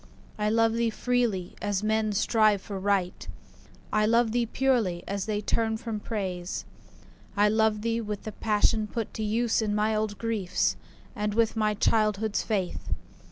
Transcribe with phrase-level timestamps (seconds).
[0.39, 3.27] I love thee freely, as men strive for Right;
[3.93, 6.65] I love thee purely, as they turn from Praise.
[7.37, 10.75] I love thee with the passion put to use In my old griefs,
[11.15, 12.91] and with my childhood's faith.